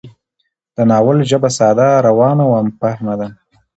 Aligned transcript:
د 0.75 0.77
ناول 0.89 1.17
ژبه 1.29 1.49
ساده، 1.57 1.87
روانه 2.07 2.43
او 2.47 2.51
عام 2.57 2.67
فهمه 2.79 3.15
ده 3.19 3.27